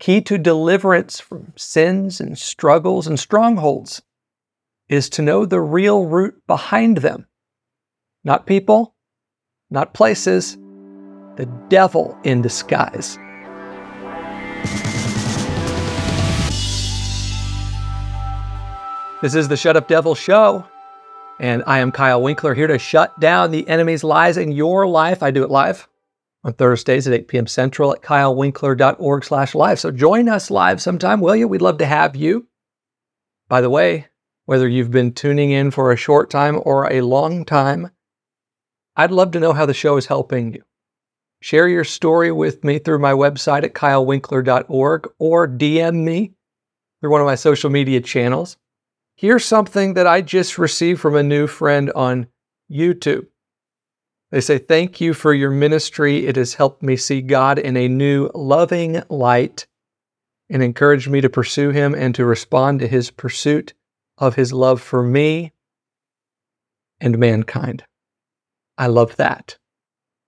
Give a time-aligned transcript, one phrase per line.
[0.00, 4.02] key to deliverance from sins and struggles and strongholds
[4.88, 7.26] is to know the real root behind them.
[8.24, 8.94] Not people,
[9.70, 10.56] not places,
[11.36, 13.18] the devil in disguise.
[19.22, 20.64] This is the Shut Up Devil Show,
[21.38, 25.22] and I am Kyle Winkler here to shut down the enemy's lies in your life.
[25.22, 25.89] I do it live
[26.44, 27.46] on Thursdays at 8 p.m.
[27.46, 29.78] Central at kylewinkler.org slash live.
[29.78, 31.46] So join us live sometime, will you?
[31.48, 32.46] We'd love to have you.
[33.48, 34.06] By the way,
[34.46, 37.90] whether you've been tuning in for a short time or a long time,
[38.96, 40.62] I'd love to know how the show is helping you.
[41.42, 46.32] Share your story with me through my website at kylewinkler.org or DM me
[47.00, 48.56] through one of my social media channels.
[49.16, 52.26] Here's something that I just received from a new friend on
[52.70, 53.26] YouTube.
[54.30, 56.26] They say, Thank you for your ministry.
[56.26, 59.66] It has helped me see God in a new, loving light
[60.48, 63.74] and encouraged me to pursue Him and to respond to His pursuit
[64.18, 65.52] of His love for me
[67.00, 67.84] and mankind.
[68.78, 69.58] I love that.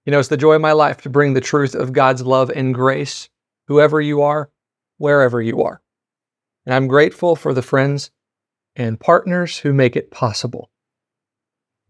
[0.04, 2.50] You know, it's the joy of my life to bring the truth of God's love
[2.50, 3.28] and grace,
[3.68, 4.50] whoever you are,
[4.98, 5.80] wherever you are.
[6.66, 8.10] And I'm grateful for the friends
[8.74, 10.70] and partners who make it possible.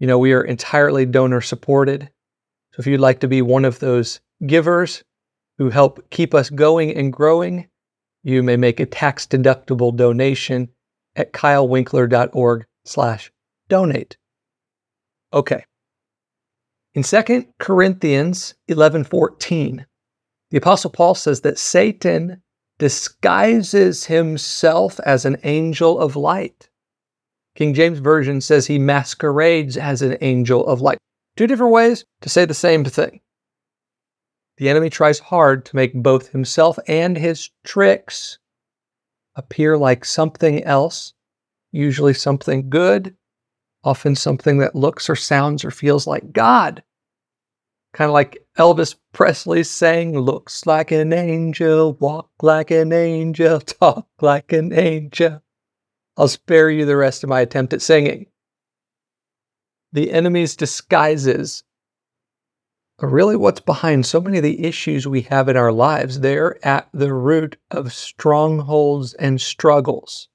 [0.03, 2.11] You know, we are entirely donor supported.
[2.73, 5.05] So if you'd like to be one of those givers
[5.59, 7.69] who help keep us going and growing,
[8.25, 10.71] you may make a tax deductible donation
[11.15, 13.31] at kylewinkler.org slash
[13.69, 14.17] donate.
[15.33, 15.67] Okay.
[16.95, 19.87] In 2 Corinthians 11:14,
[20.51, 22.43] the apostle Paul says that Satan
[22.81, 26.71] disguises himself as an angel of light.
[27.55, 30.99] King James Version says he masquerades as an angel of light.
[31.37, 33.21] Two different ways to say the same thing.
[34.59, 38.39] The enemy tries hard to make both himself and his tricks
[39.35, 41.15] appear like something else,
[41.73, 43.17] usually something good,
[43.83, 46.83] often something that looks or sounds or feels like God.
[47.93, 54.07] Kind of like Elvis Presley saying, Looks like an angel, walk like an angel, talk
[54.21, 55.43] like an angel.
[56.17, 58.27] I'll spare you the rest of my attempt at singing.
[59.93, 61.65] The enemy's disguises
[62.99, 66.21] are really what's behind so many of the issues we have in our lives.
[66.21, 70.29] They're at the root of strongholds and struggles.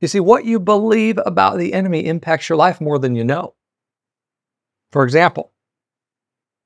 [0.00, 3.54] You see, what you believe about the enemy impacts your life more than you know.
[4.92, 5.52] For example,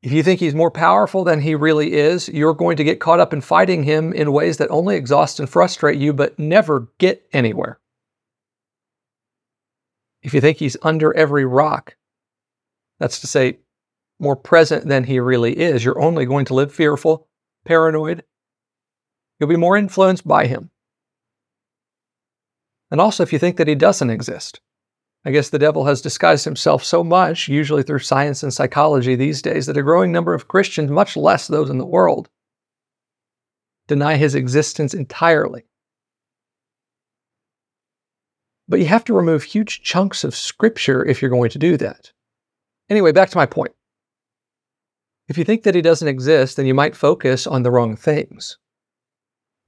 [0.03, 3.21] if you think he's more powerful than he really is, you're going to get caught
[3.21, 7.27] up in fighting him in ways that only exhaust and frustrate you, but never get
[7.33, 7.79] anywhere.
[10.23, 11.97] If you think he's under every rock,
[12.99, 13.59] that's to say,
[14.19, 17.27] more present than he really is, you're only going to live fearful,
[17.65, 18.25] paranoid.
[19.39, 20.71] You'll be more influenced by him.
[22.91, 24.61] And also, if you think that he doesn't exist,
[25.25, 29.43] I guess the devil has disguised himself so much, usually through science and psychology these
[29.43, 32.31] days, that a growing number of Christians, much less those in the world,
[33.87, 35.65] deny his existence entirely.
[38.67, 42.13] But you have to remove huge chunks of scripture if you're going to do that.
[42.89, 43.73] Anyway, back to my point.
[45.29, 48.59] If you think that he doesn't exist, then you might focus on the wrong things.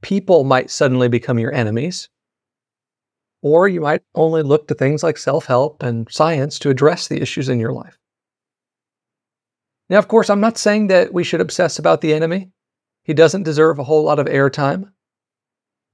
[0.00, 2.08] People might suddenly become your enemies,
[3.42, 7.20] or you might only look to things like self help and science to address the
[7.20, 7.98] issues in your life.
[9.90, 12.50] Now, of course, I'm not saying that we should obsess about the enemy.
[13.02, 14.92] He doesn't deserve a whole lot of airtime.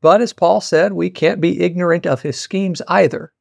[0.01, 3.33] But as Paul said, we can't be ignorant of his schemes either.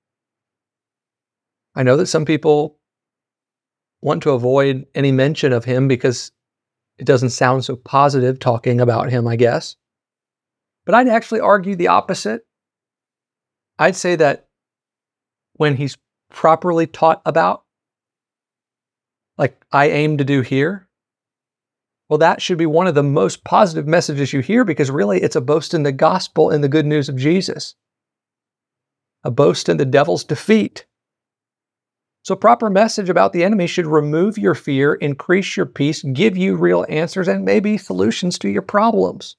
[1.76, 2.80] I know that some people
[4.02, 6.32] want to avoid any mention of him because
[6.98, 9.76] it doesn't sound so positive talking about him, I guess.
[10.86, 12.47] But I'd actually argue the opposite.
[13.80, 14.48] I'd say that
[15.54, 15.98] when he's
[16.30, 17.64] properly taught about,
[19.38, 20.88] like I aim to do here,
[22.10, 25.36] well, that should be one of the most positive messages you hear because really it's
[25.36, 27.76] a boast in the gospel and the good news of Jesus,
[29.24, 30.86] a boast in the devil's defeat.
[32.24, 36.56] So, proper message about the enemy should remove your fear, increase your peace, give you
[36.56, 39.36] real answers, and maybe solutions to your problems.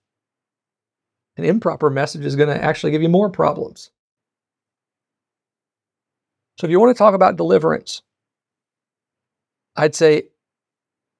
[1.36, 3.90] An improper message is going to actually give you more problems.
[6.58, 8.02] So if you want to talk about deliverance,
[9.76, 10.24] I'd say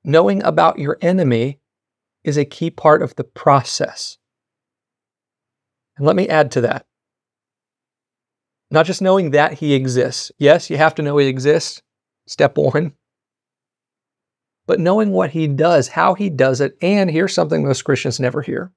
[0.03, 1.61] knowing about your enemy
[2.25, 4.19] is a key part of the process.
[5.97, 6.87] And let me add to that.
[8.71, 10.33] Not just knowing that he exists.
[10.39, 11.83] Yes, you have to know he exists,
[12.27, 12.95] step one.
[14.67, 18.43] But knowing what he does, how he does it, and here's something most Christians never
[18.43, 18.73] hear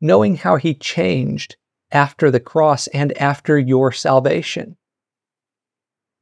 [0.00, 1.56] knowing how he changed
[1.90, 4.76] after the cross and after your salvation.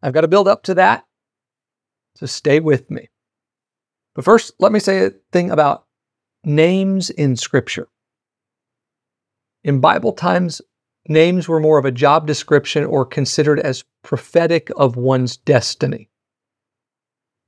[0.02, 1.04] I've got to build up to that,
[2.16, 3.08] so stay with me.
[4.14, 5.86] But first, let me say a thing about
[6.44, 7.88] names in Scripture.
[9.64, 10.60] In Bible times,
[11.08, 16.10] names were more of a job description or considered as prophetic of one's destiny,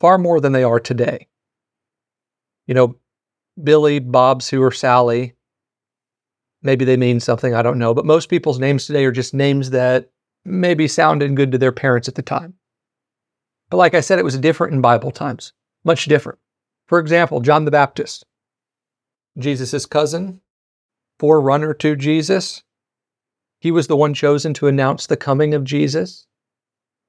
[0.01, 1.29] far more than they are today.
[2.67, 2.97] You know,
[3.63, 5.36] Billy, Bob, Sue, or Sally,
[6.67, 9.71] maybe they mean something, I don't know, but most people's names today are just names
[9.71, 10.11] that
[10.45, 12.55] maybe sounded good to their parents at the time.
[13.71, 15.53] But like I said, it was different in Bible times,
[15.85, 16.39] much different.
[16.87, 18.25] For example, John the Baptist,
[19.39, 20.41] Jesus' cousin,
[21.19, 22.63] forerunner to Jesus.
[23.59, 26.27] He was the one chosen to announce the coming of Jesus.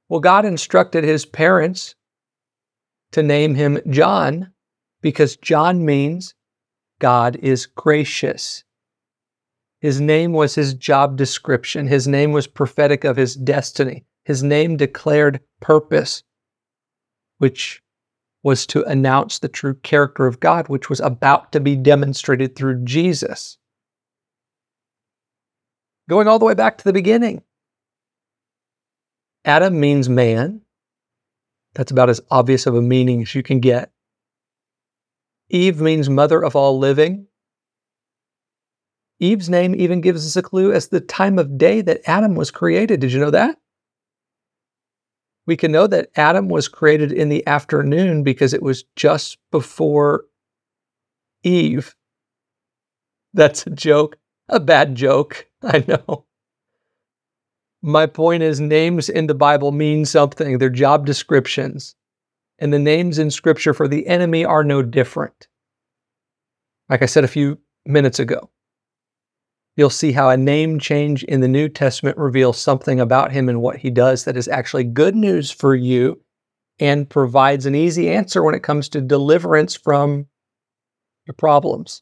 [0.10, 1.96] Well, God instructed his parents
[3.12, 4.52] to name him John
[5.02, 6.34] because John means
[7.00, 8.64] God is gracious.
[9.80, 11.88] His name was his job description.
[11.88, 14.06] His name was prophetic of his destiny.
[14.26, 16.24] His name declared purpose,
[17.38, 17.82] which
[18.44, 22.84] was to announce the true character of God, which was about to be demonstrated through
[22.84, 23.58] Jesus.
[26.10, 27.44] Going all the way back to the beginning.
[29.46, 30.62] Adam means man.
[31.74, 33.92] That's about as obvious of a meaning as you can get.
[35.50, 37.27] Eve means mother of all living.
[39.20, 42.52] Eve's name even gives us a clue as the time of day that Adam was
[42.52, 43.00] created.
[43.00, 43.58] Did you know that?
[45.48, 50.26] We can know that Adam was created in the afternoon because it was just before
[51.44, 51.96] Eve.
[53.34, 54.18] That's a joke,
[54.50, 56.26] a bad joke, I know.
[57.82, 61.96] My point is, names in the Bible mean something, they're job descriptions.
[62.60, 65.48] And the names in Scripture for the enemy are no different.
[66.90, 68.50] Like I said a few minutes ago,
[69.78, 73.62] you'll see how a name change in the New Testament reveals something about him and
[73.62, 76.20] what he does that is actually good news for you
[76.80, 80.26] and provides an easy answer when it comes to deliverance from
[81.28, 82.02] your problems.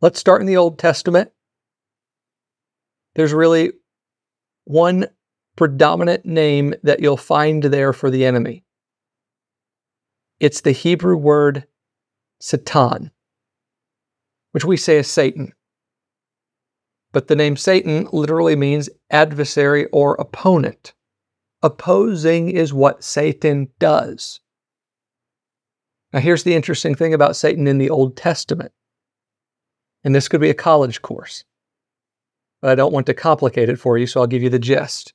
[0.00, 1.32] Let's start in the Old Testament.
[3.16, 3.72] There's really
[4.64, 5.08] one
[5.56, 8.64] predominant name that you'll find there for the enemy.
[10.38, 11.66] It's the Hebrew word
[12.40, 13.10] Satan,
[14.52, 15.52] which we say is Satan
[17.14, 20.94] but the name Satan literally means adversary or opponent.
[21.62, 24.40] Opposing is what Satan does.
[26.12, 28.72] Now, here's the interesting thing about Satan in the Old Testament.
[30.02, 31.44] And this could be a college course,
[32.60, 35.14] but I don't want to complicate it for you, so I'll give you the gist.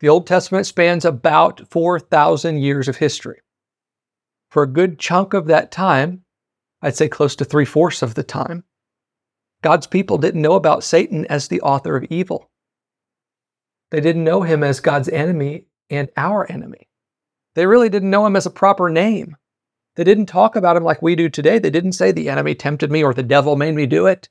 [0.00, 3.40] The Old Testament spans about 4,000 years of history.
[4.50, 6.24] For a good chunk of that time,
[6.82, 8.64] I'd say close to three fourths of the time,
[9.62, 12.50] God's people didn't know about Satan as the author of evil.
[13.90, 16.88] They didn't know him as God's enemy and our enemy.
[17.54, 19.36] They really didn't know him as a proper name.
[19.96, 21.58] They didn't talk about him like we do today.
[21.58, 24.28] They didn't say the enemy tempted me or the devil made me do it.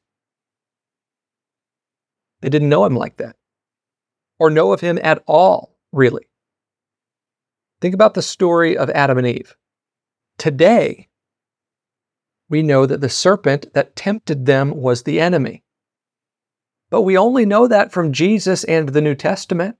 [2.41, 3.35] They didn't know him like that
[4.39, 6.29] or know of him at all, really.
[7.81, 9.55] Think about the story of Adam and Eve.
[10.37, 11.08] Today,
[12.49, 15.63] we know that the serpent that tempted them was the enemy.
[16.89, 19.77] But we only know that from Jesus and the New Testament.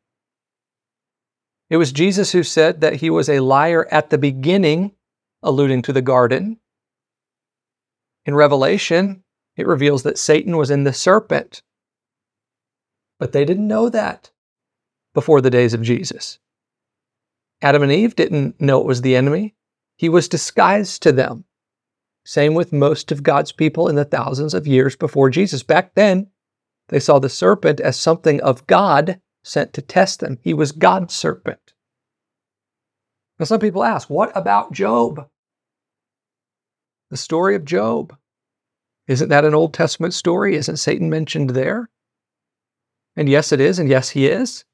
[1.70, 4.94] It was Jesus who said that he was a liar at the beginning,
[5.42, 6.60] alluding to the garden.
[8.26, 9.24] In Revelation,
[9.56, 11.64] it reveals that Satan was in the serpent.
[13.20, 14.32] But they didn't know that
[15.14, 16.40] before the days of Jesus.
[17.62, 19.56] Adam and Eve didn't know it was the enemy,
[19.98, 21.44] he was disguised to them.
[22.26, 25.64] Same with most of God's people in the thousands of years before Jesus.
[25.64, 26.28] Back then,
[26.90, 30.38] they saw the serpent as something of God sent to test them.
[30.42, 31.74] He was God's serpent.
[33.40, 35.28] Now, some people ask, what about Job?
[37.10, 38.16] The story of Job.
[39.08, 40.56] Isn't that an Old Testament story?
[40.56, 41.90] Isn't Satan mentioned there?
[43.16, 44.66] And yes, it is, and yes, he is.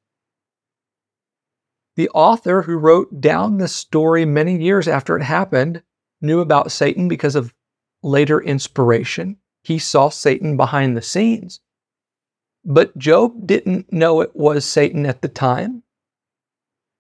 [1.96, 5.82] The author who wrote down the story many years after it happened
[6.25, 7.53] knew about Satan because of
[8.03, 9.38] later inspiration.
[9.63, 11.60] He saw Satan behind the scenes.
[12.63, 15.84] But Job didn't know it was Satan at the time.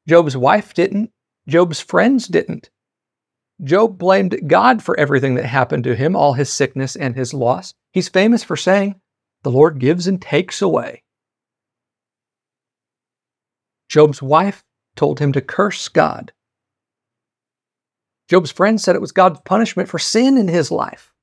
[0.07, 1.11] Job's wife didn't.
[1.47, 2.69] Job's friends didn't.
[3.63, 7.73] Job blamed God for everything that happened to him, all his sickness and his loss.
[7.91, 8.99] He's famous for saying,
[9.43, 11.03] The Lord gives and takes away.
[13.87, 14.63] Job's wife
[14.95, 16.33] told him to curse God.
[18.27, 21.13] Job's friends said it was God's punishment for sin in his life.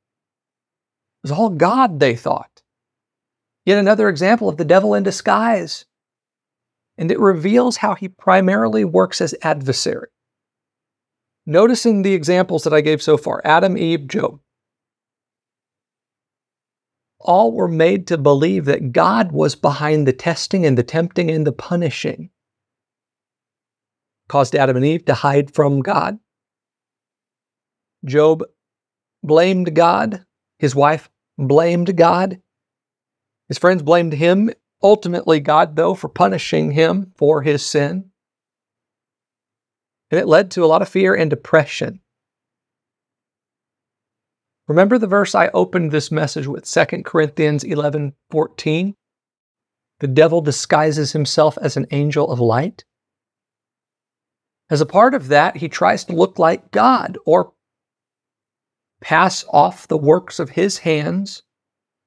[1.23, 2.62] It was all God, they thought.
[3.64, 5.85] Yet another example of the devil in disguise.
[6.99, 10.09] And it reveals how he primarily works as adversary.
[11.47, 14.40] Noticing the examples that I gave so far Adam, Eve, Job.
[17.18, 21.47] All were made to believe that God was behind the testing and the tempting and
[21.47, 22.30] the punishing.
[24.28, 26.18] Caused Adam and Eve to hide from God.
[28.04, 28.44] Job
[29.23, 30.25] blamed God.
[30.59, 32.40] His wife blamed God.
[33.49, 34.50] His friends blamed him,
[34.82, 38.11] ultimately, God, though, for punishing him for his sin.
[40.11, 42.00] And it led to a lot of fear and depression.
[44.68, 48.94] Remember the verse I opened this message with, 2 Corinthians 11 14?
[50.00, 52.85] The devil disguises himself as an angel of light.
[54.71, 57.52] As a part of that, he tries to look like God or
[59.02, 61.42] pass off the works of his hands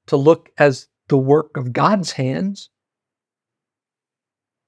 [0.08, 2.70] to look as the work of God's hands.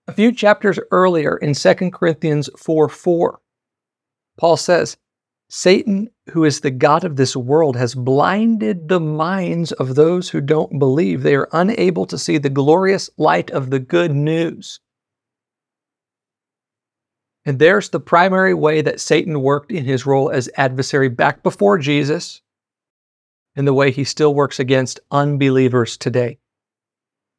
[0.08, 3.40] A few chapters earlier in 2 Corinthians 4 4,
[4.38, 4.98] Paul says,
[5.50, 10.42] Satan, who is the God of this world, has blinded the minds of those who
[10.42, 11.24] don't believe.
[11.24, 14.82] They are unable to see the glorious light of the good news.
[17.48, 21.78] And there's the primary way that Satan worked in his role as adversary back before
[21.78, 22.42] Jesus,
[23.56, 26.40] and the way he still works against unbelievers today.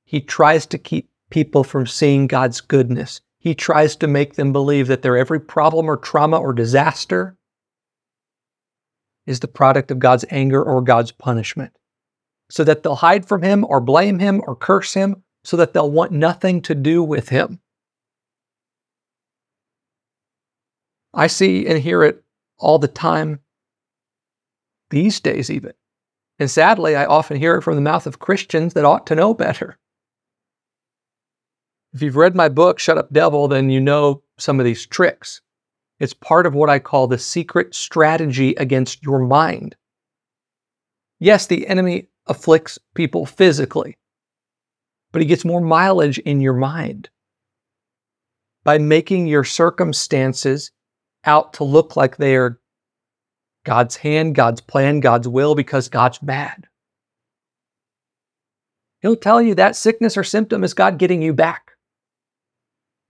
[0.07, 3.21] He tries to keep people from seeing God's goodness.
[3.39, 7.37] He tries to make them believe that their every problem or trauma or disaster
[9.27, 11.77] is the product of God's anger or God's punishment,
[12.49, 15.91] so that they'll hide from him or blame him or curse him, so that they'll
[15.91, 17.61] want nothing to do with him.
[21.15, 22.23] I see and hear it
[22.59, 23.41] all the time,
[24.91, 25.73] these days, even.
[26.39, 29.35] And sadly, I often hear it from the mouth of Christians that ought to know
[29.35, 29.79] better.
[31.93, 35.41] If you've read my book, Shut Up Devil, then you know some of these tricks.
[35.99, 39.75] It's part of what I call the secret strategy against your mind.
[41.19, 43.97] Yes, the enemy afflicts people physically,
[45.11, 47.09] but he gets more mileage in your mind.
[48.63, 50.71] By making your circumstances
[51.29, 52.59] out to look like they are
[53.65, 56.67] God's hand, God's plan, God's will because God's mad.
[59.01, 61.73] He'll tell you that sickness or symptom is God getting you back.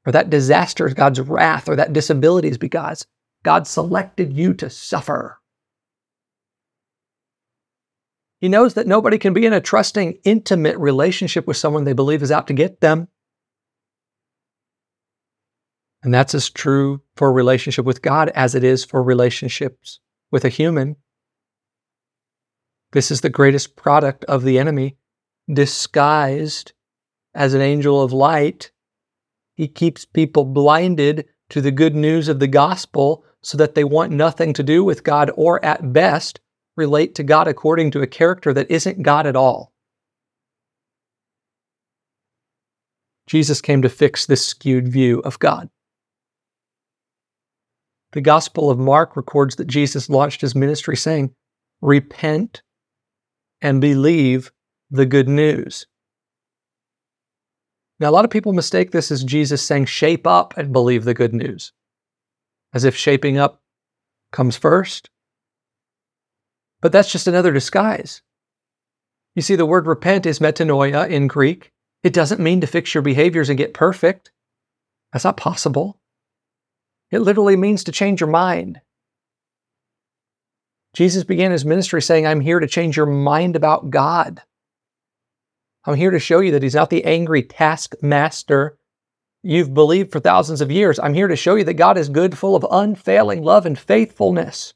[0.05, 3.07] Or that disaster is God's wrath, or that disability is because
[3.45, 5.39] God selected you to suffer.
[8.41, 12.23] He knows that nobody can be in a trusting, intimate relationship with someone they believe
[12.23, 13.09] is out to get them.
[16.03, 20.01] And that's as true for a relationship with God as it is for relationships
[20.31, 20.97] with a human.
[22.93, 24.97] This is the greatest product of the enemy,
[25.53, 26.73] disguised
[27.35, 28.71] as an angel of light.
[29.55, 34.13] He keeps people blinded to the good news of the gospel so that they want
[34.13, 36.41] nothing to do with God or, at best,
[36.77, 39.73] relate to God according to a character that isn't God at all.
[43.27, 45.69] Jesus came to fix this skewed view of God.
[48.13, 51.35] The Gospel of Mark records that Jesus launched his ministry saying,
[51.81, 52.63] Repent
[53.61, 54.51] and believe
[54.91, 55.87] the good news.
[58.01, 61.15] Now, a lot of people mistake this as Jesus saying, Shape up and believe the
[61.15, 61.73] good news,
[62.73, 63.61] as if shaping up
[64.33, 65.11] comes first.
[66.81, 68.23] But that's just another disguise.
[69.35, 71.73] You see, the word repent is metanoia in Greek.
[72.03, 74.31] It doesn't mean to fix your behaviors and get perfect.
[75.13, 75.99] That's not possible.
[77.11, 78.81] It literally means to change your mind.
[80.95, 84.43] Jesus began his ministry saying, I'm here to change your mind about God.
[85.85, 88.79] I'm here to show you that he's not the angry taskmaster
[89.43, 90.99] you've believed for thousands of years.
[90.99, 94.75] I'm here to show you that God is good, full of unfailing love and faithfulness.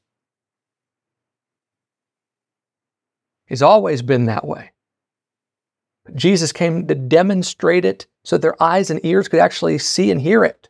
[3.47, 4.73] He's always been that way.
[6.05, 10.11] But Jesus came to demonstrate it so that their eyes and ears could actually see
[10.11, 10.69] and hear it.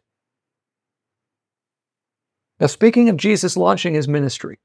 [2.63, 4.61] Now, speaking of Jesus launching his ministry,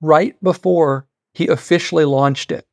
[0.00, 2.64] right before he officially launched it,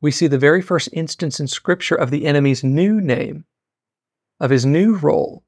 [0.00, 3.44] we see the very first instance in Scripture of the enemy's new name,
[4.40, 5.44] of his new role.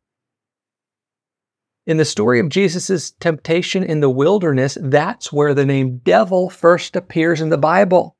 [1.87, 6.97] In the story of Jesus' temptation in the wilderness, that's where the name devil first
[6.97, 8.15] appears in the Bible.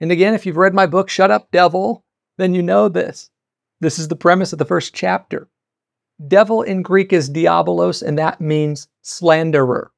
[0.00, 2.04] And again, if you've read my book, Shut Up, Devil,
[2.38, 3.30] then you know this.
[3.80, 5.48] This is the premise of the first chapter.
[6.26, 9.90] Devil in Greek is diabolos, and that means slanderer.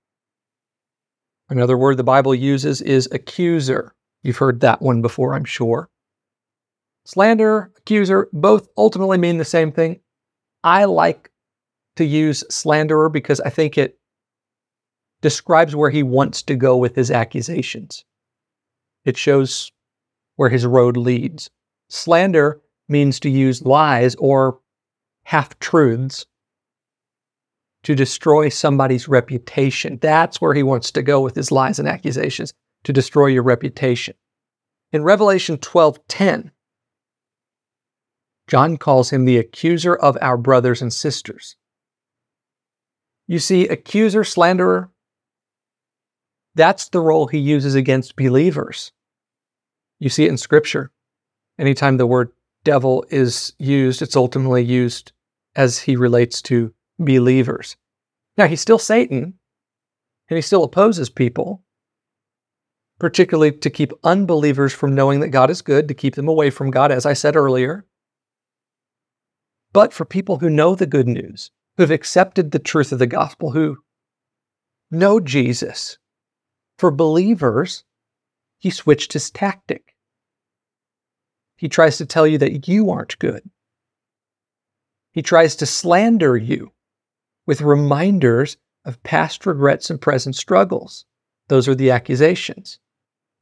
[1.48, 3.94] Another word the Bible uses is accuser.
[4.22, 5.88] You've heard that one before, I'm sure.
[7.04, 10.00] Slander, accuser, both ultimately mean the same thing.
[10.62, 11.30] I like
[11.96, 13.98] to use slanderer because I think it
[15.22, 18.04] describes where he wants to go with his accusations.
[19.04, 19.72] It shows
[20.36, 21.48] where his road leads.
[21.88, 24.58] Slander means to use lies or
[25.28, 26.24] half truths
[27.82, 29.98] to destroy somebody's reputation.
[30.00, 32.54] That's where he wants to go with his lies and accusations,
[32.84, 34.14] to destroy your reputation.
[34.90, 36.50] In Revelation 12:10,
[38.46, 41.56] John calls him the accuser of our brothers and sisters.
[43.26, 44.90] You see, accuser, slanderer,
[46.54, 48.92] that's the role he uses against believers.
[49.98, 50.90] You see it in Scripture.
[51.58, 52.32] Anytime the word
[52.64, 55.12] devil is used, it's ultimately used
[55.58, 57.76] as he relates to believers.
[58.38, 59.30] Now, he's still Satan, mm-hmm.
[60.30, 61.64] and he still opposes people,
[63.00, 66.70] particularly to keep unbelievers from knowing that God is good, to keep them away from
[66.70, 67.84] God, as I said earlier.
[69.72, 73.06] But for people who know the good news, who have accepted the truth of the
[73.08, 73.78] gospel, who
[74.92, 75.98] know Jesus,
[76.78, 77.82] for believers,
[78.58, 79.96] he switched his tactic.
[81.56, 83.42] He tries to tell you that you aren't good.
[85.18, 86.70] He tries to slander you
[87.44, 91.06] with reminders of past regrets and present struggles.
[91.48, 92.78] Those are the accusations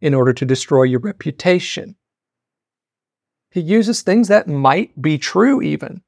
[0.01, 1.97] in order to destroy your reputation.
[3.51, 6.01] He uses things that might be true, even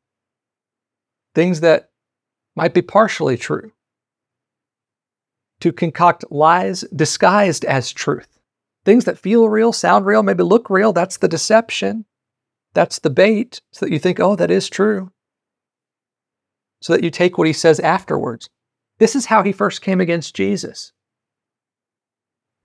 [1.34, 1.90] things that
[2.56, 3.72] might be partially true,
[5.60, 8.38] to concoct lies disguised as truth.
[8.86, 12.06] Things that feel real, sound real, maybe look real, that's the deception.
[12.72, 15.12] That's the bait, so that you think, oh, that is true.
[16.80, 18.48] So that you take what he says afterwards.
[18.98, 20.92] This is how he first came against Jesus.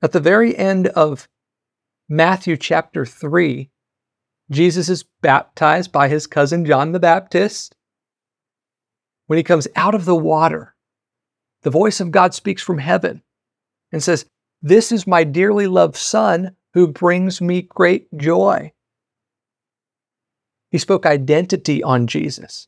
[0.01, 1.27] At the very end of
[2.09, 3.69] Matthew chapter 3,
[4.51, 7.75] Jesus is baptized by his cousin John the Baptist.
[9.27, 10.75] When he comes out of the water,
[11.61, 13.23] the voice of God speaks from heaven
[13.91, 14.25] and says,
[14.61, 18.73] This is my dearly loved Son who brings me great joy.
[20.71, 22.67] He spoke identity on Jesus.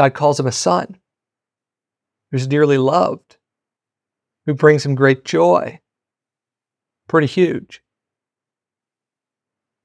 [0.00, 0.96] God calls him a son
[2.30, 3.36] who's dearly loved,
[4.46, 5.78] who brings him great joy.
[7.06, 7.82] Pretty huge.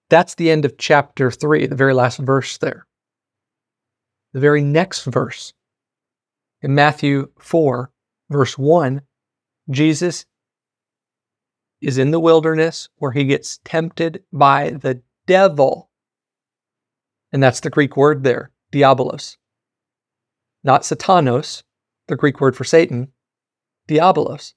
[0.10, 2.88] That's the end of chapter 3, the very last verse there.
[4.32, 5.54] The very next verse
[6.62, 7.92] in Matthew 4,
[8.30, 9.02] verse 1,
[9.70, 10.26] Jesus
[11.82, 15.90] is in the wilderness where he gets tempted by the devil.
[17.34, 19.36] And that's the Greek word there, diabolos.
[20.66, 21.62] Not satanos,
[22.08, 23.12] the Greek word for Satan,
[23.88, 24.54] diabolos.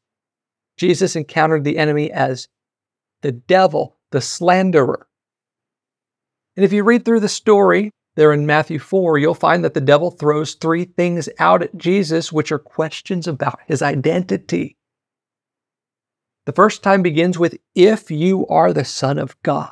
[0.79, 2.49] Jesus encountered the enemy as
[3.21, 5.07] the devil, the slanderer.
[6.57, 9.83] And if you read through the story, there in Matthew 4, you'll find that the
[9.83, 14.79] devil throws three things out at Jesus, which are questions about his identity.
[16.47, 19.71] The first time begins with, if you are the Son of God.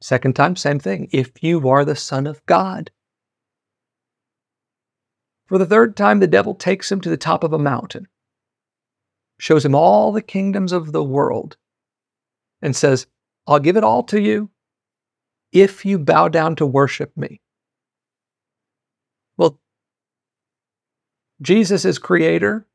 [0.00, 2.90] Second time, same thing, if you are the Son of God.
[5.46, 8.08] For the third time, the devil takes him to the top of a mountain,
[9.38, 11.56] shows him all the kingdoms of the world,
[12.62, 13.06] and says,
[13.46, 14.50] I'll give it all to you
[15.52, 17.40] if you bow down to worship me.
[19.36, 19.60] Well,
[21.42, 22.66] Jesus is creator,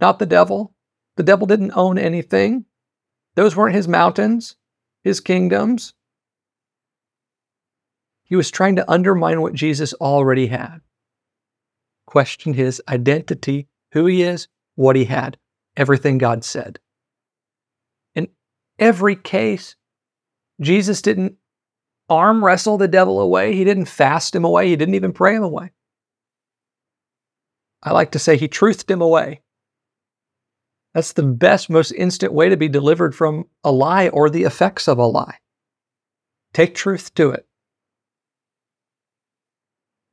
[0.00, 0.74] not the devil.
[1.16, 2.66] The devil didn't own anything.
[3.34, 4.56] Those weren't his mountains,
[5.02, 5.94] his kingdoms.
[8.24, 10.80] He was trying to undermine what Jesus already had,
[12.06, 15.36] question his identity, who he is, what he had,
[15.76, 16.78] everything God said.
[18.14, 18.28] In
[18.78, 19.76] every case,
[20.60, 21.36] Jesus didn't
[22.08, 23.54] arm wrestle the devil away.
[23.54, 24.68] He didn't fast him away.
[24.68, 25.72] He didn't even pray him away.
[27.82, 29.42] I like to say he truthed him away.
[30.94, 34.88] That's the best, most instant way to be delivered from a lie or the effects
[34.88, 35.38] of a lie.
[36.54, 37.45] Take truth to it.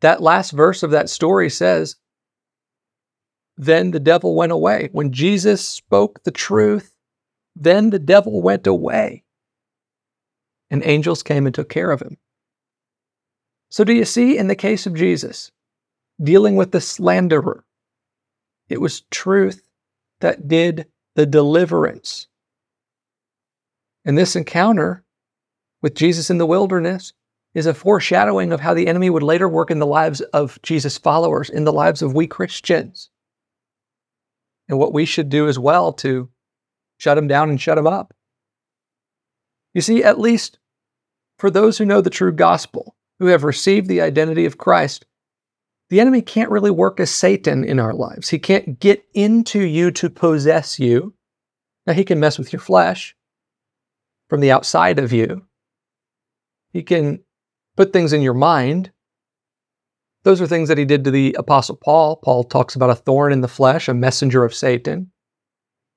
[0.04, 1.96] That last verse of that story says,
[3.56, 4.90] Then the devil went away.
[4.92, 6.94] When Jesus spoke the truth,
[7.56, 9.24] then the devil went away
[10.70, 12.18] and angels came and took care of him.
[13.70, 15.52] So, do you see in the case of Jesus,
[16.22, 17.64] dealing with the slanderer,
[18.68, 19.64] it was truth
[20.20, 22.28] that did the deliverance.
[24.04, 25.06] And this encounter
[25.82, 27.14] with Jesus in the wilderness
[27.54, 30.98] is a foreshadowing of how the enemy would later work in the lives of Jesus'
[30.98, 33.10] followers, in the lives of we Christians.
[34.68, 36.30] and what we should do as well to
[36.98, 38.14] shut him down and shut him up.
[39.74, 40.60] You see, at least
[41.38, 45.06] for those who know the true gospel, who have received the identity of Christ,
[45.90, 48.30] the enemy can't really work as Satan in our lives.
[48.30, 51.14] He can't get into you to possess you.
[51.86, 53.16] Now, he can mess with your flesh
[54.30, 55.46] from the outside of you.
[56.72, 57.20] He can
[57.76, 58.92] put things in your mind.
[60.24, 62.16] Those are things that he did to the Apostle Paul.
[62.18, 65.12] Paul talks about a thorn in the flesh, a messenger of Satan.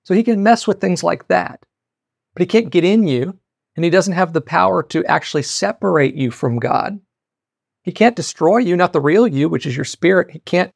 [0.05, 1.65] So he can mess with things like that.
[2.35, 3.39] But he can't get in you,
[3.77, 7.01] and he doesn't have the power to actually separate you from God.
[7.83, 10.33] He can't destroy you, not the real you, which is your spirit.
[10.33, 10.73] He can't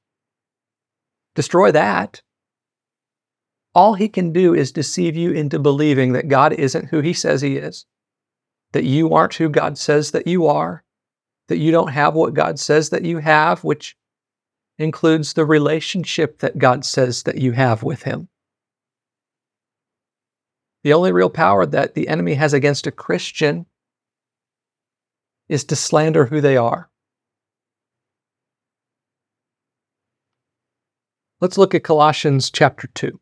[1.35, 2.23] destroy that.
[3.75, 7.41] All he can do is deceive you into believing that God isn't who he says
[7.41, 7.87] he is,
[8.73, 10.85] that you aren't who God says that you are,
[11.51, 13.97] that you don't have what God says that you have, which
[14.79, 18.29] includes the relationship that God says that you have with him.
[20.85, 23.67] The only real power that the enemy has against a Christian
[25.49, 26.89] is to slander who they are.
[31.41, 33.19] Let's look at Colossians chapter 2.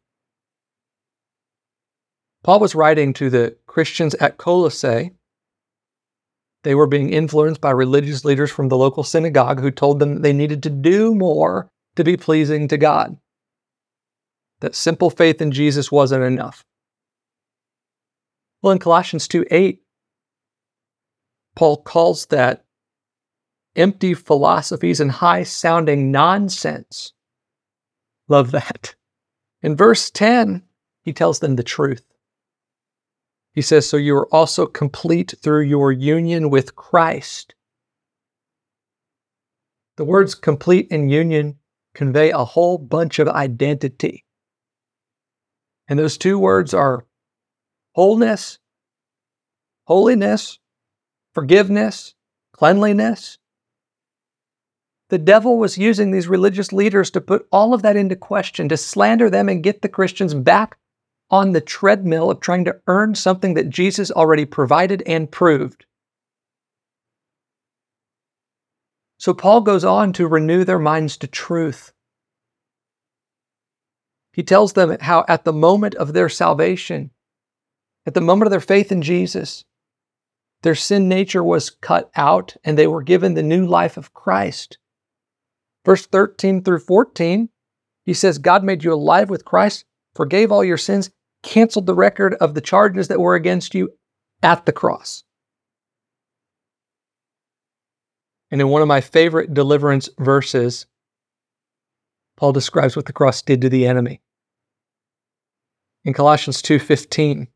[2.45, 5.13] Paul was writing to the Christians at Colossae.
[6.65, 10.33] They were being influenced by religious leaders from the local synagogue who told them they
[10.33, 13.17] needed to do more to be pleasing to God.
[14.61, 16.65] That simple faith in Jesus wasn't enough.
[18.61, 19.81] Well, in Colossians 2 8,
[21.55, 22.65] Paul calls that
[23.77, 27.13] empty philosophies and high sounding nonsense
[28.29, 28.95] Love that.
[29.63, 30.63] In verse 10,
[31.03, 32.03] he tells them the truth.
[33.59, 37.57] He says, So you are also complete through your union with Christ.
[39.97, 41.59] The words complete and union
[41.93, 44.25] convey a whole bunch of identity.
[45.89, 47.05] And those two words are
[47.97, 48.61] wholeness,
[49.89, 50.61] holiness,
[51.35, 52.15] forgiveness,
[52.53, 53.39] cleanliness,
[55.09, 58.77] the devil was using these religious leaders to put all of that into question, to
[58.77, 60.79] slander them and get the Christians back
[61.31, 65.85] on the treadmill of trying to earn something that Jesus already provided and proved.
[69.19, 71.93] So Paul goes on to renew their minds to truth.
[74.33, 77.11] He tells them how, at the moment of their salvation,
[78.07, 79.65] at the moment of their faith in Jesus,
[80.63, 84.79] their sin nature was cut out and they were given the new life of Christ.
[85.85, 87.49] Verse 13 through 14,
[88.05, 91.11] he says, God made you alive with Christ, forgave all your sins,
[91.43, 93.91] canceled the record of the charges that were against you
[94.43, 95.25] at the cross.
[98.51, 100.87] And in one of my favorite deliverance verses,
[102.37, 104.23] Paul describes what the cross did to the enemy.
[106.05, 107.49] In Colossians 2:15,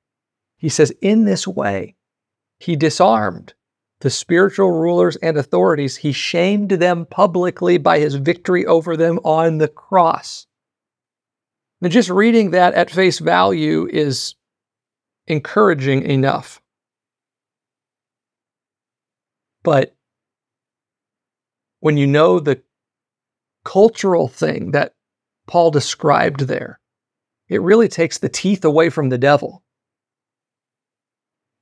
[0.56, 1.96] he says, "In this way
[2.58, 3.54] he disarmed
[4.02, 9.58] the spiritual rulers and authorities, he shamed them publicly by his victory over them on
[9.58, 10.48] the cross.
[11.82, 14.36] Now, just reading that at face value is
[15.26, 16.62] encouraging enough.
[19.64, 19.96] But
[21.80, 22.62] when you know the
[23.64, 24.94] cultural thing that
[25.48, 26.78] Paul described there,
[27.48, 29.64] it really takes the teeth away from the devil.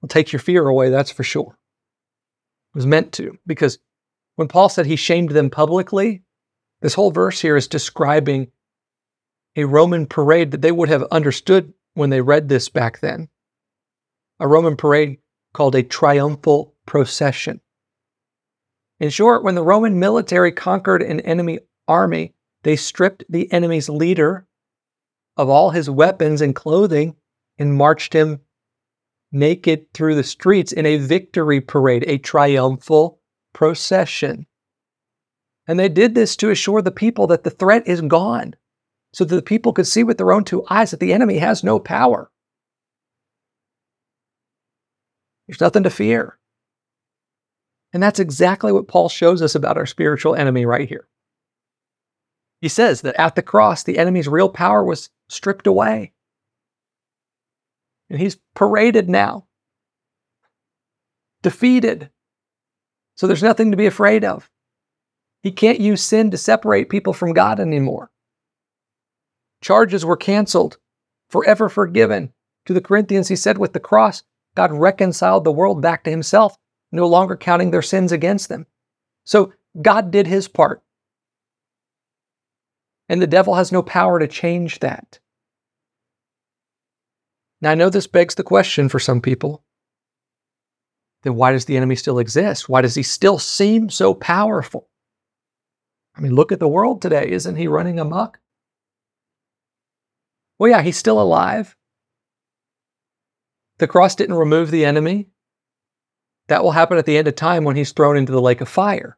[0.02, 1.56] Will take your fear away, that's for sure
[2.74, 3.38] It was meant to.
[3.46, 3.78] Because
[4.36, 6.24] when Paul said he shamed them publicly,
[6.82, 8.52] this whole verse here is describing
[9.56, 13.28] a Roman parade that they would have understood when they read this back then.
[14.38, 15.18] A Roman parade
[15.52, 17.60] called a triumphal procession.
[18.98, 21.58] In short, when the Roman military conquered an enemy
[21.88, 24.46] army, they stripped the enemy's leader
[25.36, 27.16] of all his weapons and clothing
[27.58, 28.40] and marched him
[29.32, 33.20] naked through the streets in a victory parade, a triumphal
[33.52, 34.46] procession.
[35.66, 38.54] And they did this to assure the people that the threat is gone,
[39.12, 41.64] so that the people could see with their own two eyes that the enemy has
[41.64, 42.30] no power.
[45.46, 46.38] There's nothing to fear.
[47.92, 51.08] And that's exactly what Paul shows us about our spiritual enemy right here.
[52.60, 56.12] He says that at the cross, the enemy's real power was stripped away.
[58.08, 59.46] And he's paraded now,
[61.42, 62.10] defeated.
[63.16, 64.50] So there's nothing to be afraid of.
[65.42, 68.10] He can't use sin to separate people from God anymore.
[69.60, 70.78] Charges were canceled,
[71.28, 72.32] forever forgiven.
[72.66, 74.22] To the Corinthians, he said, with the cross,
[74.54, 76.56] God reconciled the world back to himself,
[76.92, 78.66] no longer counting their sins against them.
[79.24, 80.82] So God did his part.
[83.08, 85.18] And the devil has no power to change that.
[87.60, 89.62] Now, I know this begs the question for some people
[91.22, 92.68] then why does the enemy still exist?
[92.68, 94.88] Why does he still seem so powerful?
[96.14, 97.30] I mean, look at the world today.
[97.30, 98.40] Isn't he running amok?
[100.60, 101.74] Well, yeah, he's still alive.
[103.78, 105.28] The cross didn't remove the enemy.
[106.48, 108.68] That will happen at the end of time when he's thrown into the lake of
[108.68, 109.16] fire.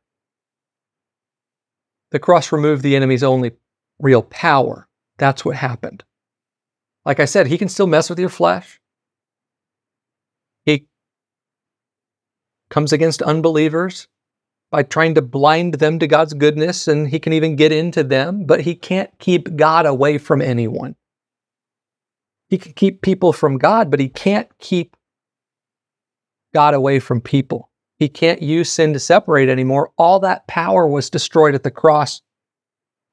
[2.13, 3.53] The cross removed the enemy's only
[3.99, 4.87] real power.
[5.19, 6.05] That's what happened.
[7.05, 8.81] Like I said, he can still mess with your flesh.
[10.65, 10.87] He
[12.71, 14.07] comes against unbelievers
[14.71, 18.45] by trying to blind them to God's goodness, and he can even get into them,
[18.45, 20.95] but he can't keep God away from anyone.
[22.53, 24.95] He can keep people from God, but he can't keep
[26.53, 27.71] God away from people.
[27.99, 29.91] He can't use sin to separate anymore.
[29.97, 32.21] All that power was destroyed at the cross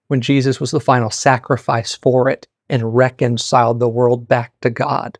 [0.09, 5.17] when Jesus was the final sacrifice for it and reconciled the world back to God.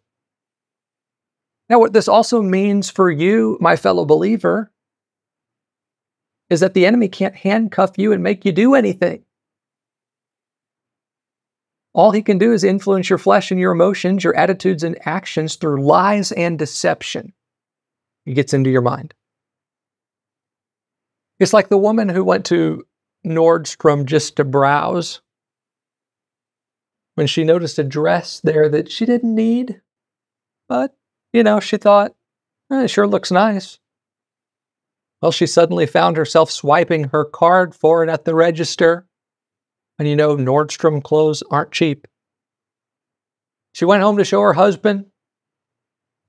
[1.70, 4.70] Now, what this also means for you, my fellow believer,
[6.50, 9.24] is that the enemy can't handcuff you and make you do anything.
[11.94, 15.56] All he can do is influence your flesh and your emotions, your attitudes and actions
[15.56, 17.34] through lies and deception.
[18.26, 19.14] He gets into your mind.
[21.40, 22.86] It's like the woman who went to
[23.26, 25.22] Nordstrom just to browse
[27.16, 29.82] when she noticed a dress there that she didn't need.
[30.70, 30.96] But,
[31.34, 32.14] you know, she thought,
[32.72, 33.80] eh, it sure looks nice.
[35.22, 39.06] Well, she suddenly found herself swiping her card for it at the register.
[40.00, 42.08] And you know, Nordstrom clothes aren't cheap.
[43.74, 45.06] She went home to show her husband,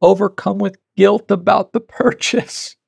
[0.03, 2.77] overcome with guilt about the purchase.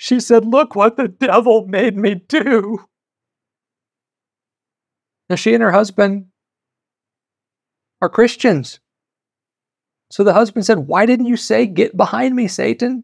[0.00, 2.84] She said, Look what the devil made me do.
[5.28, 6.26] Now, she and her husband
[8.00, 8.78] are Christians.
[10.12, 13.02] So the husband said, Why didn't you say, Get behind me, Satan?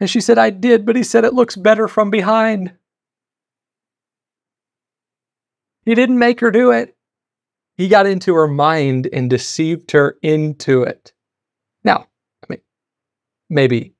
[0.00, 2.72] And she said, I did, but he said it looks better from behind.
[5.84, 6.96] He didn't make her do it.
[7.76, 11.12] He got into her mind and deceived her into it.
[11.82, 12.06] Now,
[12.42, 12.60] I mean,
[13.50, 13.94] maybe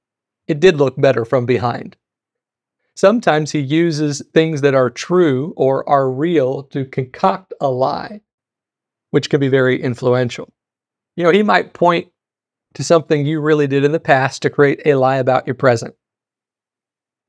[0.46, 1.96] it did look better from behind.
[2.94, 8.20] Sometimes he uses things that are true or are real to concoct a lie
[9.10, 10.52] which can be very influential.
[11.16, 12.08] You know, he might point
[12.74, 15.94] to something you really did in the past to create a lie about your present.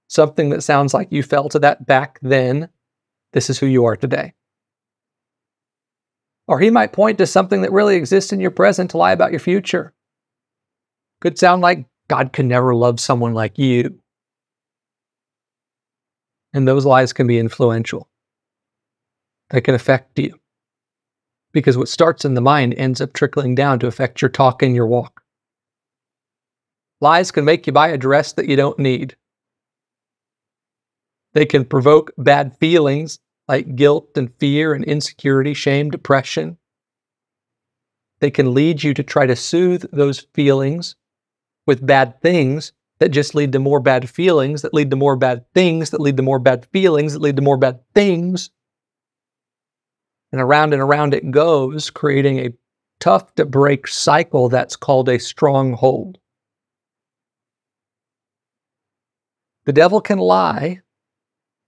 [0.07, 2.69] Something that sounds like you fell to that back then.
[3.33, 4.33] This is who you are today.
[6.47, 9.31] Or he might point to something that really exists in your present to lie about
[9.31, 9.93] your future.
[11.21, 13.99] Could sound like God could never love someone like you.
[16.53, 18.07] And those lies can be influential.
[19.49, 20.39] They can affect you
[21.55, 24.75] because what starts in the mind ends up trickling down to affect your talk and
[24.75, 25.21] your walk.
[26.99, 29.15] Lies can make you buy a dress that you don't need.
[31.33, 36.57] They can provoke bad feelings like guilt and fear and insecurity, shame, depression.
[38.19, 40.95] They can lead you to try to soothe those feelings
[41.67, 45.45] with bad things that just lead to more bad feelings, that lead to more bad
[45.53, 48.49] things, that lead to more bad feelings, that lead to more bad things.
[50.31, 52.53] And around and around it goes, creating a
[52.99, 56.17] tough to break cycle that's called a stronghold.
[59.65, 60.81] The devil can lie,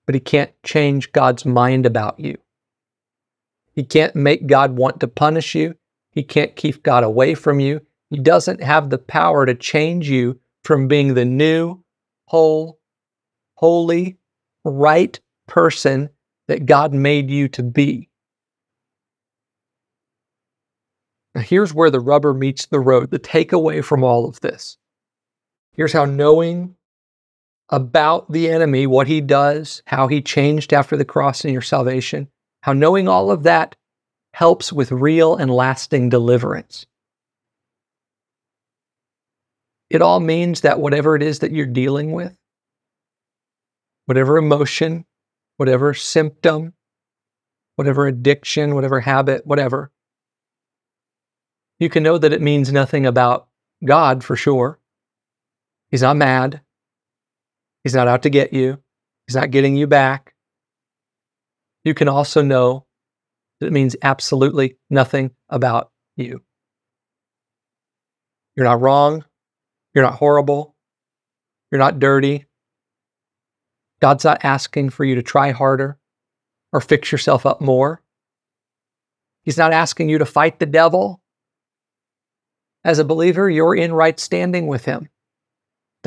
[0.08, 2.38] but he can't change God's mind about you.
[3.74, 5.76] He can't make God want to punish you.
[6.10, 7.82] He can't keep God away from you.
[8.10, 11.84] He doesn't have the power to change you from being the new,
[12.26, 12.80] whole,
[13.56, 14.18] holy,
[14.64, 16.10] right person
[16.48, 18.10] that God made you to be.
[21.36, 24.78] Now, here's where the rubber meets the road, the takeaway from all of this.
[25.74, 26.77] Here's how knowing
[27.70, 32.30] about the enemy, what he does, how he changed after the cross and your salvation,
[32.62, 33.76] how knowing all of that
[34.34, 36.86] helps with real and lasting deliverance.
[39.90, 42.38] It all means that whatever it is that you're dealing with,
[44.06, 45.06] whatever emotion,
[45.58, 46.74] whatever symptom,
[47.76, 49.92] whatever addiction, whatever habit, whatever,
[51.80, 53.48] you can know that it means nothing about
[53.86, 54.80] God for sure.
[55.90, 56.62] He's not mad.
[57.88, 58.80] He's not out to get you.
[59.28, 60.36] He's not getting you back.
[61.86, 62.86] You can also know
[63.62, 66.42] that it means absolutely nothing about you.
[68.58, 69.24] You're not wrong.
[69.96, 70.76] You're not horrible.
[71.72, 72.46] You're not dirty.
[74.02, 75.98] God's not asking for you to try harder
[76.74, 78.02] or fix yourself up more.
[79.44, 81.22] He's not asking you to fight the devil
[82.84, 85.10] As a believer, you're in right standing with Him.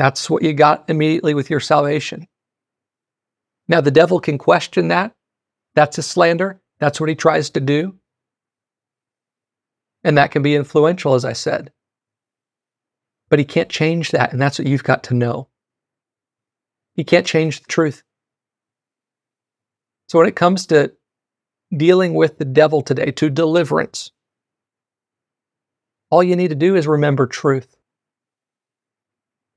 [0.01, 2.27] That's what you got immediately with your salvation.
[3.69, 5.13] Now, the devil can question that.
[5.75, 6.63] That's a slander.
[6.79, 7.99] That's what he tries to do.
[10.03, 11.71] And that can be influential, as I said.
[13.29, 14.33] But he can't change that.
[14.33, 15.49] And that's what you've got to know.
[16.95, 18.03] He can't change the truth.
[20.09, 20.95] So when it comes to
[21.77, 24.13] dealing with the devil today, to deliverance,
[26.09, 27.77] all you need to do is remember truth.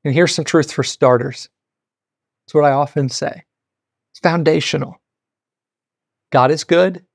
[0.03, 1.49] And here's some truth for starters.
[2.45, 3.43] It's what I often say.
[4.11, 5.01] It's foundational.
[6.31, 7.05] God is good,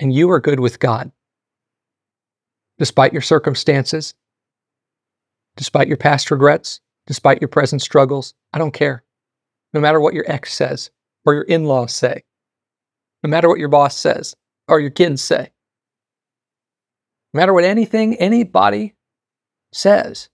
[0.00, 1.12] and you are good with God.
[2.78, 4.14] Despite your circumstances,
[5.56, 9.04] despite your past regrets, despite your present struggles, I don't care.
[9.74, 10.90] No matter what your ex says
[11.24, 12.24] or your in laws say,
[13.22, 14.34] no matter what your boss says
[14.66, 15.50] or your kids say,
[17.34, 18.94] no matter what anything anybody
[19.72, 20.30] says,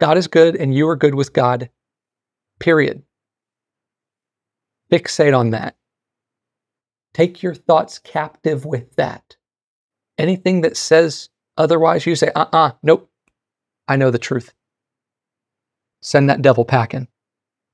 [0.00, 1.70] God is good and you are good with God,
[2.58, 3.02] period.
[4.90, 5.76] Fixate on that.
[7.12, 9.36] Take your thoughts captive with that.
[10.16, 13.10] Anything that says otherwise, you say, uh uh-uh, uh, nope,
[13.86, 14.54] I know the truth.
[16.02, 17.08] Send that devil packing.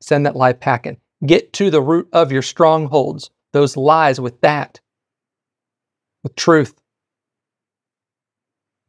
[0.00, 0.98] Send that lie packing.
[1.24, 4.80] Get to the root of your strongholds, those lies with that,
[6.22, 6.74] with truth,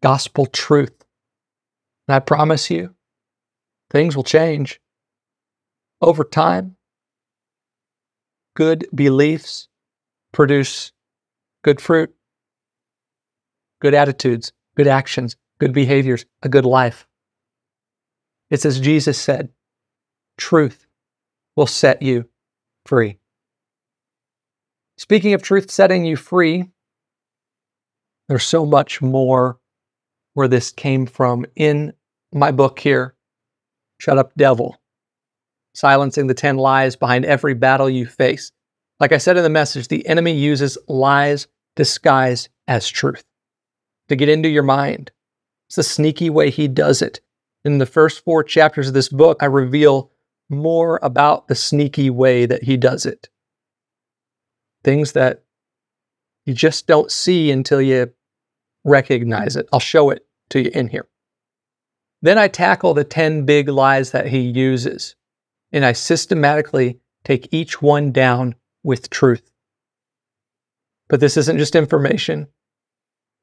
[0.01, 1.05] gospel truth.
[2.07, 2.95] And I promise you,
[3.89, 4.79] things will change
[6.01, 6.75] over time.
[8.55, 9.67] Good beliefs
[10.31, 10.91] produce
[11.63, 12.13] good fruit,
[13.81, 17.07] good attitudes, good actions, good behaviors, a good life.
[18.49, 19.49] It's as Jesus said
[20.37, 20.85] truth
[21.55, 22.29] will set you
[22.85, 23.17] free.
[24.97, 26.69] Speaking of truth setting you free,
[28.27, 29.59] there's so much more
[30.33, 31.93] where this came from in
[32.31, 33.15] my book here,
[33.99, 34.77] Shut Up Devil
[35.73, 38.51] Silencing the 10 Lies Behind Every Battle You Face.
[38.99, 43.23] Like I said in the message, the enemy uses lies disguised as truth
[44.07, 45.11] to get into your mind.
[45.69, 47.21] It's a sneaky way he does it.
[47.63, 50.11] In the first four chapters of this book, I reveal
[50.49, 53.29] more about the sneaky way that he does it.
[54.83, 55.43] Things that
[56.45, 58.13] you just don't see until you
[58.83, 59.67] recognize it.
[59.73, 61.07] I'll show it to you in here.
[62.21, 65.15] Then I tackle the 10 big lies that he uses,
[65.71, 69.51] and I systematically take each one down with truth.
[71.09, 72.47] But this isn't just information.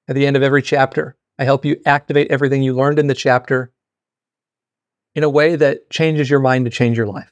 [0.09, 3.15] At the end of every chapter, I help you activate everything you learned in the
[3.15, 3.73] chapter
[5.15, 7.31] in a way that changes your mind to change your life.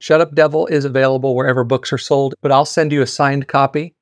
[0.00, 3.46] Shut Up Devil is available wherever books are sold, but I'll send you a signed
[3.46, 3.94] copy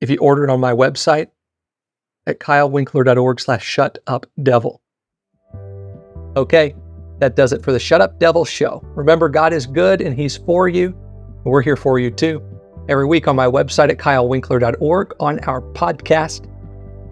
[0.00, 1.28] if you order it on my website
[2.26, 4.78] at kylewinkler.org slash shutupdevil.
[6.36, 6.74] Okay,
[7.18, 8.82] that does it for the Shut Up Devil show.
[8.94, 10.96] Remember, God is good and He's for you.
[11.44, 12.42] We're here for you too.
[12.88, 16.44] Every week on my website at kylewinkler.org, on our podcast,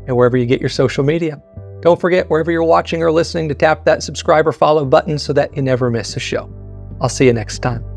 [0.07, 1.43] and wherever you get your social media.
[1.81, 5.33] Don't forget, wherever you're watching or listening, to tap that subscribe or follow button so
[5.35, 6.53] that you never miss a show.
[7.01, 7.88] I'll see you next time.